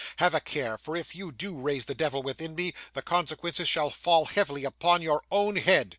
Have 0.15 0.33
a 0.33 0.39
care; 0.39 0.79
for 0.79 0.95
if 0.97 1.13
you 1.15 1.31
do 1.31 1.53
raise 1.53 1.85
the 1.85 1.93
devil 1.93 2.23
within 2.23 2.55
me, 2.55 2.73
the 2.93 3.03
consequences 3.03 3.69
shall 3.69 3.91
fall 3.91 4.25
heavily 4.25 4.63
upon 4.65 5.03
your 5.03 5.21
own 5.29 5.57
head! 5.57 5.89